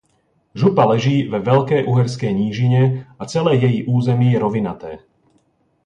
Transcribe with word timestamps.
Župa 0.55 0.85
leží 0.85 1.27
ve 1.27 1.39
Velké 1.39 1.83
uherské 1.83 2.33
nížině 2.33 3.05
a 3.19 3.25
celé 3.25 3.55
její 3.55 3.83
území 3.83 4.31
je 4.31 4.39
rovinaté. 4.39 4.97